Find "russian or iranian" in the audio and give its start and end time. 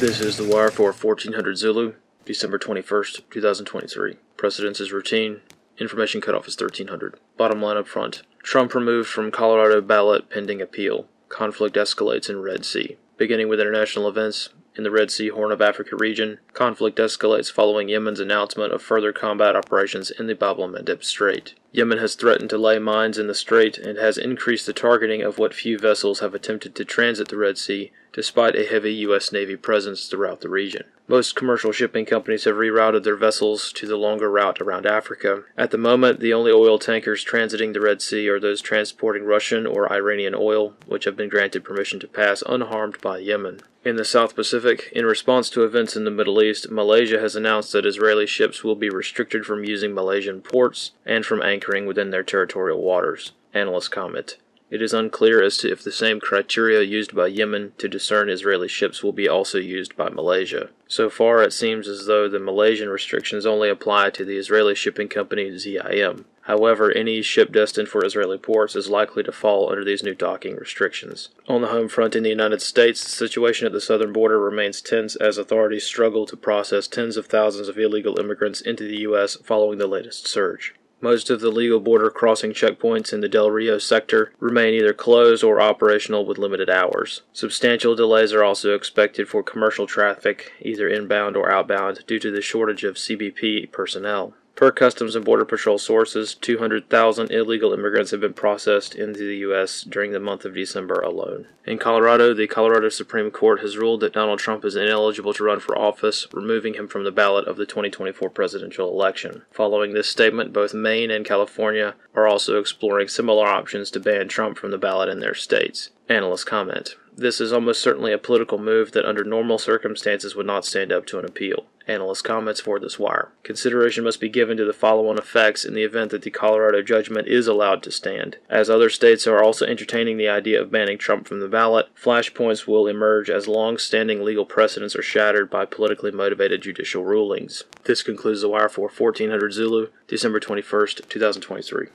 39.24-40.34